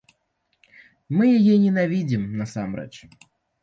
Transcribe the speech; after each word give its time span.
Мы 1.19 1.29
яе 1.41 1.55
ненавідзім 1.69 2.29
насамрэч. 2.43 2.93